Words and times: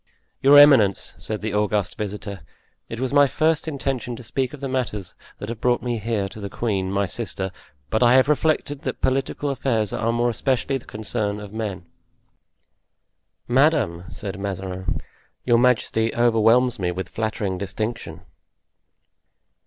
"Your 0.41 0.57
eminence," 0.57 1.13
said 1.19 1.41
the 1.41 1.53
august 1.53 1.95
visitor, 1.95 2.41
"it 2.89 2.99
was 2.99 3.13
my 3.13 3.27
first 3.27 3.67
intention 3.67 4.15
to 4.15 4.23
speak 4.23 4.51
of 4.51 4.59
the 4.59 4.67
matters 4.67 5.13
that 5.37 5.47
have 5.47 5.61
brought 5.61 5.83
me 5.83 5.99
here 5.99 6.27
to 6.29 6.39
the 6.39 6.49
queen, 6.49 6.91
my 6.91 7.05
sister, 7.05 7.51
but 7.91 8.01
I 8.01 8.13
have 8.13 8.27
reflected 8.27 8.81
that 8.81 9.01
political 9.01 9.51
affairs 9.51 9.93
are 9.93 10.11
more 10.11 10.31
especially 10.31 10.79
the 10.79 10.85
concern 10.87 11.39
of 11.39 11.53
men." 11.53 11.85
"Madame," 13.47 14.05
said 14.09 14.39
Mazarin, 14.39 15.01
"your 15.45 15.59
majesty 15.59 16.15
overwhelms 16.15 16.79
me 16.79 16.91
with 16.91 17.07
flattering 17.07 17.59
distinction." 17.59 18.21